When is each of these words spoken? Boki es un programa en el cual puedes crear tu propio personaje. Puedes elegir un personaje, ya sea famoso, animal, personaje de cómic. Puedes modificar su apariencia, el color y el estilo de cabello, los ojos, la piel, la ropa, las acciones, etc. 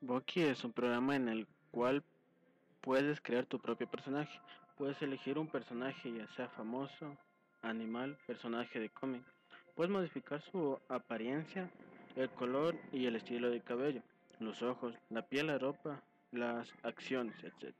Boki 0.00 0.42
es 0.42 0.62
un 0.62 0.72
programa 0.72 1.16
en 1.16 1.28
el 1.28 1.48
cual 1.72 2.04
puedes 2.82 3.20
crear 3.20 3.46
tu 3.46 3.58
propio 3.58 3.88
personaje. 3.88 4.40
Puedes 4.76 5.02
elegir 5.02 5.38
un 5.38 5.48
personaje, 5.48 6.12
ya 6.12 6.28
sea 6.36 6.48
famoso, 6.50 7.16
animal, 7.62 8.16
personaje 8.24 8.78
de 8.78 8.90
cómic. 8.90 9.24
Puedes 9.74 9.90
modificar 9.90 10.40
su 10.40 10.78
apariencia, 10.88 11.68
el 12.14 12.30
color 12.30 12.76
y 12.92 13.06
el 13.06 13.16
estilo 13.16 13.50
de 13.50 13.60
cabello, 13.60 14.02
los 14.38 14.62
ojos, 14.62 14.94
la 15.10 15.22
piel, 15.22 15.48
la 15.48 15.58
ropa, 15.58 16.00
las 16.30 16.72
acciones, 16.84 17.34
etc. 17.42 17.74